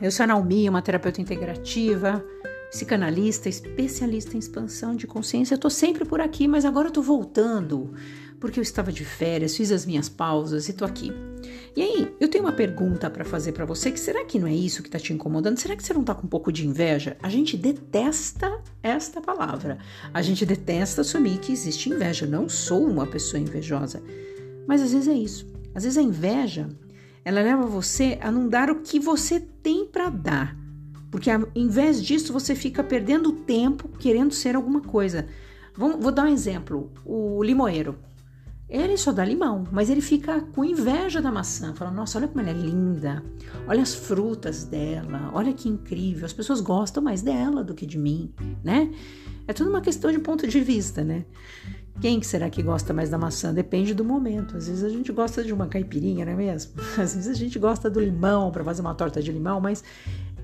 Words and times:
Eu 0.00 0.10
sou 0.10 0.24
a 0.24 0.26
Naomi, 0.26 0.68
uma 0.68 0.82
terapeuta 0.82 1.20
integrativa, 1.20 2.24
psicanalista, 2.70 3.48
especialista 3.48 4.36
em 4.36 4.38
expansão 4.38 4.94
de 4.94 5.06
consciência. 5.06 5.54
Eu 5.54 5.58
tô 5.58 5.70
sempre 5.70 6.04
por 6.04 6.20
aqui, 6.20 6.48
mas 6.48 6.64
agora 6.64 6.88
eu 6.88 6.92
tô 6.92 7.02
voltando, 7.02 7.94
porque 8.40 8.58
eu 8.58 8.62
estava 8.62 8.92
de 8.92 9.04
férias, 9.04 9.56
fiz 9.56 9.70
as 9.70 9.86
minhas 9.86 10.08
pausas 10.08 10.68
e 10.68 10.72
tô 10.72 10.84
aqui. 10.84 11.12
E 11.76 11.82
aí, 11.82 12.14
eu 12.18 12.28
tenho 12.28 12.44
uma 12.44 12.52
pergunta 12.52 13.10
para 13.10 13.24
fazer 13.24 13.52
para 13.52 13.64
você, 13.64 13.90
que 13.90 14.00
será 14.00 14.24
que 14.24 14.38
não 14.38 14.46
é 14.46 14.54
isso 14.54 14.82
que 14.82 14.90
tá 14.90 14.98
te 14.98 15.12
incomodando? 15.12 15.58
Será 15.58 15.76
que 15.76 15.82
você 15.82 15.92
não 15.92 16.04
tá 16.04 16.14
com 16.14 16.26
um 16.26 16.30
pouco 16.30 16.50
de 16.50 16.66
inveja? 16.66 17.16
A 17.22 17.28
gente 17.28 17.56
detesta 17.56 18.60
esta 18.82 19.20
palavra. 19.20 19.78
A 20.12 20.22
gente 20.22 20.46
detesta 20.46 21.02
assumir 21.02 21.38
que 21.38 21.52
existe 21.52 21.90
inveja. 21.90 22.24
Eu 22.24 22.30
não 22.30 22.48
sou 22.48 22.86
uma 22.86 23.06
pessoa 23.06 23.40
invejosa. 23.40 24.02
Mas 24.66 24.80
às 24.80 24.92
vezes 24.92 25.08
é 25.08 25.14
isso. 25.14 25.46
Às 25.74 25.84
vezes 25.84 25.98
a 25.98 26.02
inveja 26.02 26.68
ela 27.26 27.42
leva 27.42 27.66
você 27.66 28.20
a 28.22 28.30
não 28.30 28.48
dar 28.48 28.70
o 28.70 28.82
que 28.82 29.00
você 29.00 29.40
tem 29.40 29.84
para 29.84 30.08
dar. 30.08 30.56
Porque 31.10 31.28
ao 31.28 31.48
invés 31.56 32.00
disso, 32.00 32.32
você 32.32 32.54
fica 32.54 32.84
perdendo 32.84 33.32
tempo 33.32 33.88
querendo 33.98 34.32
ser 34.32 34.54
alguma 34.54 34.80
coisa. 34.80 35.26
Vou, 35.74 35.98
vou 35.98 36.12
dar 36.12 36.22
um 36.22 36.28
exemplo: 36.28 36.92
o 37.04 37.42
limoeiro. 37.42 37.98
Ele 38.68 38.96
só 38.96 39.12
dá 39.12 39.24
limão, 39.24 39.64
mas 39.72 39.90
ele 39.90 40.00
fica 40.00 40.40
com 40.40 40.64
inveja 40.64 41.20
da 41.20 41.32
maçã. 41.32 41.74
Fala, 41.74 41.90
nossa, 41.90 42.18
olha 42.18 42.28
como 42.28 42.40
ela 42.40 42.50
é 42.50 42.52
linda. 42.52 43.24
Olha 43.66 43.82
as 43.82 43.94
frutas 43.94 44.64
dela. 44.64 45.30
Olha 45.32 45.52
que 45.52 45.68
incrível. 45.68 46.26
As 46.26 46.32
pessoas 46.32 46.60
gostam 46.60 47.02
mais 47.02 47.22
dela 47.22 47.64
do 47.64 47.74
que 47.74 47.86
de 47.86 47.98
mim, 47.98 48.32
né? 48.62 48.92
É 49.48 49.52
tudo 49.52 49.70
uma 49.70 49.80
questão 49.80 50.12
de 50.12 50.18
ponto 50.20 50.46
de 50.46 50.60
vista, 50.60 51.02
né? 51.02 51.24
Quem 52.00 52.20
que 52.20 52.26
será 52.26 52.50
que 52.50 52.62
gosta 52.62 52.92
mais 52.92 53.08
da 53.08 53.16
maçã? 53.16 53.54
Depende 53.54 53.94
do 53.94 54.04
momento. 54.04 54.56
Às 54.56 54.68
vezes 54.68 54.84
a 54.84 54.88
gente 54.88 55.10
gosta 55.12 55.42
de 55.42 55.52
uma 55.52 55.66
caipirinha, 55.66 56.24
não 56.24 56.32
é 56.32 56.36
mesmo? 56.36 56.72
Às 56.98 57.14
vezes 57.14 57.28
a 57.28 57.34
gente 57.34 57.58
gosta 57.58 57.88
do 57.88 58.00
limão 58.00 58.50
para 58.50 58.62
fazer 58.62 58.82
uma 58.82 58.94
torta 58.94 59.22
de 59.22 59.32
limão, 59.32 59.60
mas 59.60 59.82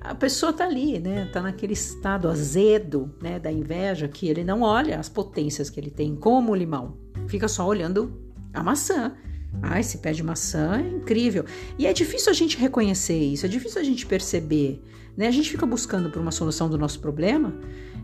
a 0.01 0.15
pessoa 0.15 0.51
tá 0.51 0.65
ali, 0.65 0.99
né? 0.99 1.29
Tá 1.31 1.41
naquele 1.41 1.73
estado 1.73 2.27
azedo, 2.27 3.13
né, 3.21 3.39
da 3.39 3.51
inveja 3.51 4.07
que 4.07 4.27
ele 4.27 4.43
não 4.43 4.61
olha 4.61 4.99
as 4.99 5.07
potências 5.07 5.69
que 5.69 5.79
ele 5.79 5.91
tem 5.91 6.15
como 6.15 6.55
limão. 6.55 6.97
Fica 7.27 7.47
só 7.47 7.65
olhando 7.65 8.19
a 8.53 8.61
maçã. 8.61 9.13
Ai, 9.61 9.83
se 9.83 9.99
pede 9.99 10.23
maçã, 10.23 10.79
é 10.79 10.89
incrível. 10.89 11.45
E 11.77 11.85
é 11.85 11.93
difícil 11.93 12.31
a 12.31 12.33
gente 12.33 12.57
reconhecer 12.57 13.17
isso, 13.17 13.45
é 13.45 13.49
difícil 13.49 13.79
a 13.79 13.83
gente 13.83 14.05
perceber, 14.05 14.81
né? 15.15 15.27
A 15.27 15.31
gente 15.31 15.49
fica 15.49 15.65
buscando 15.65 16.09
por 16.09 16.21
uma 16.21 16.31
solução 16.31 16.69
do 16.69 16.77
nosso 16.77 16.99
problema, 16.99 17.53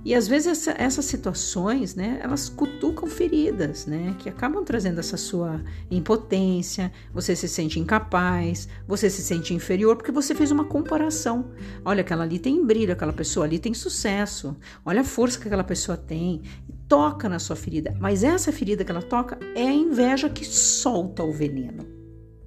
e 0.03 0.15
às 0.15 0.27
vezes 0.27 0.47
essa, 0.47 0.75
essas 0.81 1.05
situações, 1.05 1.93
né, 1.93 2.19
elas 2.23 2.47
cutucam 2.47 3.07
feridas, 3.07 3.85
né, 3.85 4.16
que 4.17 4.29
acabam 4.29 4.63
trazendo 4.63 4.99
essa 4.99 5.17
sua 5.17 5.61
impotência, 5.91 6.91
você 7.13 7.35
se 7.35 7.49
sente 7.49 7.79
incapaz, 7.79 8.69
você 8.88 9.09
se 9.09 9.21
sente 9.21 9.53
inferior 9.53 9.97
porque 9.97 10.11
você 10.11 10.33
fez 10.33 10.51
uma 10.51 10.63
comparação. 10.63 11.51
Olha, 11.83 12.01
aquela 12.01 12.23
ali 12.23 12.39
tem 12.39 12.66
brilho, 12.66 12.93
aquela 12.93 13.11
pessoa 13.11 13.45
ali 13.45 13.59
tem 13.59 13.73
sucesso, 13.73 14.55
olha 14.85 15.01
a 15.01 15.03
força 15.03 15.38
que 15.38 15.47
aquela 15.47 15.63
pessoa 15.63 15.97
tem. 15.97 16.44
Toca 16.88 17.29
na 17.29 17.38
sua 17.38 17.55
ferida, 17.55 17.95
mas 17.99 18.23
essa 18.23 18.51
ferida 18.51 18.83
que 18.83 18.89
ela 18.89 19.03
toca 19.03 19.38
é 19.53 19.67
a 19.67 19.71
inveja 19.71 20.27
que 20.27 20.44
solta 20.44 21.23
o 21.23 21.31
veneno, 21.31 21.85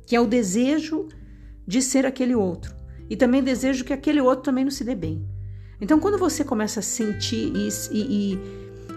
que 0.04 0.16
é 0.16 0.20
o 0.20 0.26
desejo 0.26 1.06
de 1.64 1.80
ser 1.80 2.04
aquele 2.04 2.34
outro 2.34 2.81
e 3.08 3.16
também 3.16 3.42
desejo 3.42 3.84
que 3.84 3.92
aquele 3.92 4.20
outro 4.20 4.44
também 4.44 4.64
não 4.64 4.70
se 4.70 4.84
dê 4.84 4.94
bem. 4.94 5.26
Então, 5.80 5.98
quando 5.98 6.16
você 6.16 6.44
começa 6.44 6.80
a 6.80 6.82
sentir 6.82 7.54
isso 7.56 7.92
e, 7.92 8.34
e 8.34 8.38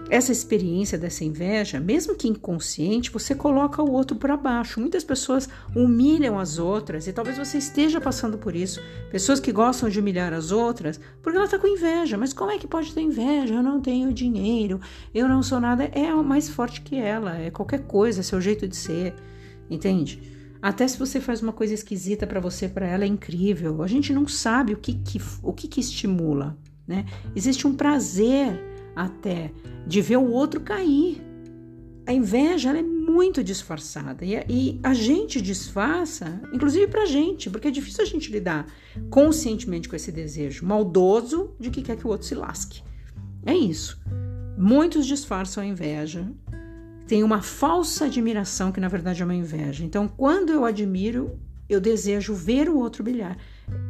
essa 0.08 0.30
experiência 0.30 0.96
dessa 0.96 1.24
inveja, 1.24 1.80
mesmo 1.80 2.14
que 2.14 2.28
inconsciente, 2.28 3.10
você 3.10 3.34
coloca 3.34 3.82
o 3.82 3.90
outro 3.90 4.16
para 4.16 4.36
baixo. 4.36 4.80
Muitas 4.80 5.02
pessoas 5.02 5.48
humilham 5.74 6.38
as 6.38 6.58
outras 6.58 7.06
e 7.06 7.12
talvez 7.12 7.36
você 7.36 7.58
esteja 7.58 8.00
passando 8.00 8.38
por 8.38 8.54
isso. 8.54 8.80
Pessoas 9.10 9.40
que 9.40 9.50
gostam 9.50 9.88
de 9.88 9.98
humilhar 9.98 10.32
as 10.32 10.52
outras 10.52 11.00
porque 11.22 11.36
ela 11.36 11.46
está 11.46 11.58
com 11.58 11.66
inveja. 11.66 12.16
Mas 12.16 12.32
como 12.32 12.50
é 12.50 12.58
que 12.58 12.68
pode 12.68 12.92
ter 12.92 13.00
inveja? 13.00 13.54
Eu 13.54 13.62
não 13.62 13.80
tenho 13.80 14.12
dinheiro, 14.12 14.80
eu 15.12 15.26
não 15.26 15.42
sou 15.42 15.58
nada. 15.58 15.84
É 15.92 16.12
mais 16.14 16.48
forte 16.48 16.82
que 16.82 16.96
ela, 16.96 17.36
é 17.36 17.50
qualquer 17.50 17.80
coisa, 17.80 18.20
é 18.20 18.22
seu 18.22 18.40
jeito 18.40 18.68
de 18.68 18.76
ser, 18.76 19.14
entende? 19.68 20.35
Até 20.60 20.86
se 20.88 20.98
você 20.98 21.20
faz 21.20 21.42
uma 21.42 21.52
coisa 21.52 21.74
esquisita 21.74 22.26
para 22.26 22.40
você, 22.40 22.68
para 22.68 22.86
ela 22.86 23.04
é 23.04 23.06
incrível. 23.06 23.82
A 23.82 23.86
gente 23.86 24.12
não 24.12 24.26
sabe 24.26 24.72
o 24.72 24.76
que, 24.76 24.94
que 24.94 25.20
o 25.42 25.52
que, 25.52 25.68
que 25.68 25.80
estimula. 25.80 26.56
Né? 26.86 27.04
Existe 27.34 27.66
um 27.66 27.74
prazer 27.74 28.60
até 28.94 29.52
de 29.86 30.00
ver 30.00 30.16
o 30.16 30.30
outro 30.30 30.60
cair. 30.60 31.22
A 32.06 32.12
inveja 32.12 32.70
é 32.76 32.82
muito 32.82 33.42
disfarçada 33.42 34.24
e, 34.24 34.34
e 34.48 34.80
a 34.82 34.94
gente 34.94 35.40
disfarça, 35.40 36.40
inclusive 36.52 36.86
para 36.86 37.02
a 37.02 37.06
gente, 37.06 37.50
porque 37.50 37.66
é 37.66 37.70
difícil 37.70 38.04
a 38.04 38.06
gente 38.06 38.30
lidar 38.30 38.66
conscientemente 39.10 39.88
com 39.88 39.96
esse 39.96 40.12
desejo 40.12 40.64
maldoso 40.64 41.50
de 41.58 41.68
que 41.68 41.82
quer 41.82 41.96
que 41.96 42.06
o 42.06 42.10
outro 42.10 42.26
se 42.26 42.34
lasque. 42.34 42.80
É 43.44 43.54
isso. 43.54 44.00
Muitos 44.56 45.04
disfarçam 45.04 45.62
a 45.62 45.66
inveja, 45.66 46.30
tem 47.06 47.22
uma 47.22 47.40
falsa 47.40 48.06
admiração 48.06 48.72
que 48.72 48.80
na 48.80 48.88
verdade 48.88 49.22
é 49.22 49.24
uma 49.24 49.34
inveja. 49.34 49.84
Então, 49.84 50.08
quando 50.08 50.52
eu 50.52 50.64
admiro, 50.64 51.38
eu 51.68 51.80
desejo 51.80 52.34
ver 52.34 52.68
o 52.68 52.78
outro 52.78 53.04
brilhar. 53.04 53.36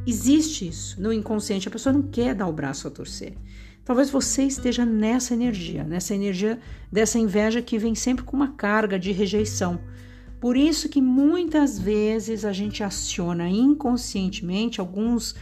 Existe 0.06 0.69
isso 0.69 1.00
no 1.00 1.12
inconsciente, 1.12 1.69
a 1.69 1.71
pessoa 1.71 1.93
não 1.93 2.03
quer 2.03 2.34
dar 2.34 2.47
o 2.47 2.53
braço 2.53 2.87
a 2.87 2.91
torcer. 2.91 3.34
Talvez 3.84 4.10
você 4.10 4.43
esteja 4.43 4.84
nessa 4.84 5.32
energia, 5.32 5.84
nessa 5.84 6.15
energia 6.15 6.59
dessa 6.91 7.19
inveja 7.19 7.62
que 7.62 7.78
vem 7.78 7.94
sempre 7.94 8.25
com 8.25 8.37
uma 8.37 8.53
carga 8.53 8.99
de 8.99 9.12
rejeição. 9.12 9.78
Por 10.41 10.56
isso 10.56 10.88
que 10.88 11.00
muitas 11.00 11.78
vezes 11.78 12.44
a 12.44 12.53
gente 12.53 12.83
aciona 12.83 13.48
inconscientemente 13.48 14.81
alguns 14.81 15.34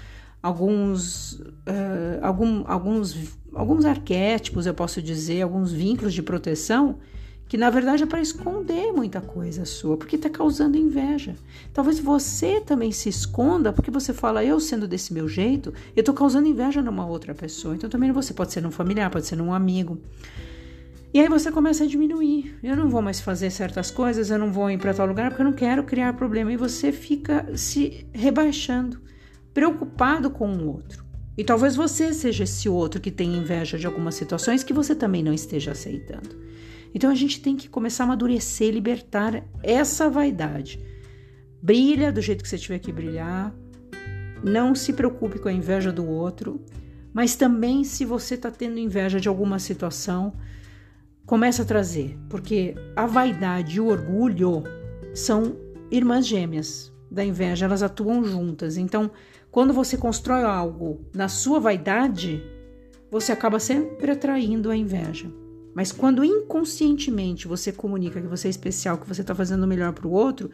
alguns 0.42 1.32
uh, 1.32 2.20
algum, 2.20 2.64
alguns 2.66 3.16
alguns 3.54 3.84
arquétipos, 3.84 4.66
eu 4.66 4.74
posso 4.74 5.00
dizer, 5.00 5.40
alguns 5.42 5.72
vínculos 5.72 6.12
de 6.12 6.22
proteção 6.22 6.98
que 7.48 7.56
na 7.56 7.70
verdade 7.70 8.02
é 8.02 8.06
para 8.06 8.20
esconder 8.20 8.92
muita 8.92 9.20
coisa 9.20 9.64
sua, 9.64 9.96
porque 9.96 10.16
está 10.16 10.30
causando 10.30 10.76
inveja. 10.76 11.36
Talvez 11.72 11.98
você 11.98 12.60
também 12.60 12.90
se 12.90 13.08
esconda 13.08 13.72
porque 13.72 13.90
você 13.90 14.12
fala, 14.12 14.44
eu 14.44 14.58
sendo 14.58 14.88
desse 14.88 15.12
meu 15.12 15.28
jeito, 15.28 15.72
eu 15.94 16.00
estou 16.00 16.14
causando 16.14 16.48
inveja 16.48 16.82
numa 16.82 17.06
outra 17.06 17.34
pessoa. 17.34 17.74
Então 17.74 17.90
também 17.90 18.10
você 18.12 18.32
pode 18.32 18.52
ser 18.52 18.60
num 18.60 18.70
familiar, 18.70 19.10
pode 19.10 19.26
ser 19.26 19.36
num 19.36 19.52
amigo. 19.52 19.98
E 21.12 21.20
aí 21.20 21.28
você 21.28 21.52
começa 21.52 21.84
a 21.84 21.86
diminuir. 21.86 22.58
Eu 22.60 22.74
não 22.74 22.88
vou 22.88 23.00
mais 23.00 23.20
fazer 23.20 23.48
certas 23.50 23.88
coisas, 23.88 24.30
eu 24.30 24.38
não 24.38 24.50
vou 24.50 24.68
ir 24.68 24.78
para 24.78 24.92
tal 24.92 25.06
lugar 25.06 25.30
porque 25.30 25.42
eu 25.42 25.46
não 25.46 25.52
quero 25.52 25.84
criar 25.84 26.12
problema. 26.14 26.52
E 26.52 26.56
você 26.56 26.90
fica 26.90 27.46
se 27.56 28.04
rebaixando, 28.12 29.00
preocupado 29.52 30.28
com 30.28 30.52
o 30.52 30.66
outro. 30.66 31.04
E 31.38 31.44
talvez 31.44 31.76
você 31.76 32.12
seja 32.12 32.42
esse 32.42 32.68
outro 32.68 33.00
que 33.00 33.12
tem 33.12 33.36
inveja 33.36 33.78
de 33.78 33.86
algumas 33.86 34.16
situações 34.16 34.64
que 34.64 34.72
você 34.72 34.92
também 34.92 35.22
não 35.22 35.32
esteja 35.32 35.70
aceitando. 35.70 36.30
Então 36.94 37.10
a 37.10 37.14
gente 37.14 37.40
tem 37.40 37.56
que 37.56 37.68
começar 37.68 38.04
a 38.04 38.06
amadurecer, 38.06 38.72
libertar 38.72 39.44
essa 39.62 40.08
vaidade. 40.08 40.78
Brilha 41.60 42.12
do 42.12 42.20
jeito 42.20 42.42
que 42.42 42.48
você 42.48 42.56
tiver 42.56 42.78
que 42.78 42.92
brilhar. 42.92 43.52
Não 44.44 44.74
se 44.74 44.92
preocupe 44.92 45.40
com 45.40 45.48
a 45.48 45.52
inveja 45.52 45.90
do 45.90 46.06
outro, 46.06 46.64
mas 47.12 47.34
também 47.34 47.82
se 47.82 48.04
você 48.04 48.34
está 48.34 48.50
tendo 48.50 48.78
inveja 48.78 49.18
de 49.18 49.28
alguma 49.28 49.58
situação, 49.58 50.34
começa 51.26 51.62
a 51.62 51.64
trazer, 51.64 52.16
porque 52.28 52.74
a 52.94 53.06
vaidade 53.06 53.78
e 53.78 53.80
o 53.80 53.86
orgulho 53.86 54.62
são 55.14 55.56
irmãs 55.90 56.26
gêmeas 56.26 56.92
da 57.10 57.24
inveja, 57.24 57.64
elas 57.64 57.82
atuam 57.82 58.24
juntas. 58.24 58.76
Então, 58.76 59.10
quando 59.50 59.72
você 59.72 59.96
constrói 59.96 60.44
algo 60.44 61.00
na 61.14 61.28
sua 61.28 61.58
vaidade, 61.58 62.42
você 63.10 63.32
acaba 63.32 63.58
sempre 63.58 64.10
atraindo 64.10 64.70
a 64.70 64.76
inveja. 64.76 65.30
Mas 65.74 65.90
quando 65.90 66.24
inconscientemente 66.24 67.48
você 67.48 67.72
comunica 67.72 68.20
que 68.20 68.28
você 68.28 68.46
é 68.46 68.50
especial, 68.50 68.96
que 68.98 69.08
você 69.08 69.22
está 69.22 69.34
fazendo 69.34 69.64
o 69.64 69.66
melhor 69.66 69.92
para 69.92 70.06
o 70.06 70.12
outro, 70.12 70.50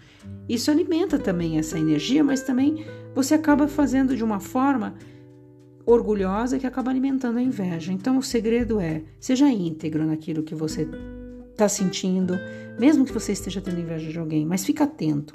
isso 0.48 0.70
alimenta 0.70 1.18
também 1.18 1.58
essa 1.58 1.78
energia, 1.78 2.24
mas 2.24 2.42
também 2.42 2.86
você 3.14 3.34
acaba 3.34 3.68
fazendo 3.68 4.16
de 4.16 4.24
uma 4.24 4.40
forma 4.40 4.94
orgulhosa 5.84 6.58
que 6.58 6.66
acaba 6.66 6.90
alimentando 6.90 7.38
a 7.38 7.42
inveja. 7.42 7.92
Então 7.92 8.16
o 8.16 8.22
segredo 8.22 8.80
é 8.80 9.02
seja 9.18 9.48
íntegro 9.50 10.06
naquilo 10.06 10.42
que 10.42 10.54
você 10.54 10.88
está 11.50 11.68
sentindo, 11.68 12.34
mesmo 12.78 13.04
que 13.04 13.12
você 13.12 13.32
esteja 13.32 13.60
tendo 13.60 13.80
inveja 13.80 14.10
de 14.10 14.18
alguém, 14.18 14.46
mas 14.46 14.64
fica 14.64 14.84
atento. 14.84 15.34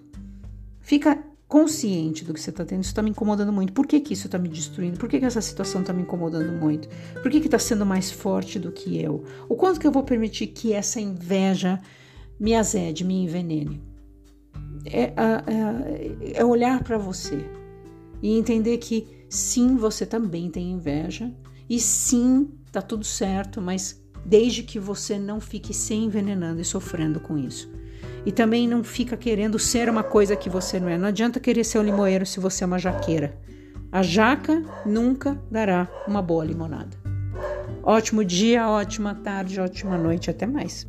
Fica 0.79 1.23
consciente 1.47 2.23
do 2.25 2.33
que 2.33 2.39
você 2.41 2.49
está 2.49 2.65
tendo, 2.65 2.81
isso 2.81 2.91
está 2.91 3.01
me 3.01 3.11
incomodando 3.11 3.53
muito. 3.53 3.71
Por 3.71 3.85
que, 3.85 3.99
que 3.99 4.13
isso 4.13 4.27
está 4.27 4.37
me 4.37 4.49
destruindo? 4.49 4.97
Por 4.97 5.07
que, 5.07 5.19
que 5.19 5.25
essa 5.25 5.41
situação 5.41 5.81
está 5.81 5.93
me 5.93 6.01
incomodando 6.01 6.51
muito? 6.51 6.89
Por 7.21 7.29
que 7.29 7.37
está 7.37 7.59
sendo 7.59 7.85
mais 7.85 8.11
forte 8.11 8.57
do 8.57 8.71
que 8.71 9.01
eu? 9.01 9.23
O 9.47 9.55
quanto 9.55 9.79
que 9.79 9.85
eu 9.85 9.91
vou 9.91 10.03
permitir 10.03 10.47
que 10.47 10.73
essa 10.73 10.99
inveja 10.99 11.79
me 12.39 12.55
azede, 12.55 13.03
me 13.03 13.23
envenene? 13.23 13.81
É, 14.85 15.03
é, 15.03 16.33
é 16.33 16.45
olhar 16.45 16.83
para 16.83 16.97
você 16.97 17.45
e 18.21 18.37
entender 18.37 18.77
que 18.77 19.07
sim, 19.29 19.75
você 19.75 20.05
também 20.05 20.49
tem 20.49 20.71
inveja 20.71 21.31
e 21.69 21.79
sim, 21.79 22.49
tá 22.71 22.81
tudo 22.81 23.03
certo, 23.03 23.61
mas 23.61 24.03
desde 24.25 24.63
que 24.63 24.79
você 24.79 25.19
não 25.19 25.39
fique 25.39 25.73
se 25.73 25.93
envenenando 25.93 26.61
e 26.61 26.65
sofrendo 26.65 27.19
com 27.19 27.37
isso. 27.37 27.71
E 28.25 28.31
também 28.31 28.67
não 28.67 28.83
fica 28.83 29.15
querendo 29.15 29.59
ser 29.59 29.87
uma 29.89 30.03
coisa 30.03 30.35
que 30.35 30.49
você 30.49 30.79
não 30.79 30.89
é. 30.89 30.97
Não 30.97 31.07
adianta 31.07 31.39
querer 31.39 31.63
ser 31.63 31.79
um 31.79 31.83
limoeiro 31.83 32.25
se 32.25 32.39
você 32.39 32.63
é 32.63 32.67
uma 32.67 32.79
jaqueira. 32.79 33.37
A 33.91 34.01
jaca 34.01 34.63
nunca 34.85 35.39
dará 35.49 35.87
uma 36.07 36.21
boa 36.21 36.43
limonada. 36.43 36.97
Ótimo 37.83 38.25
dia, 38.25 38.67
ótima 38.67 39.13
tarde, 39.13 39.61
ótima 39.61 39.97
noite. 39.97 40.29
Até 40.29 40.47
mais. 40.47 40.87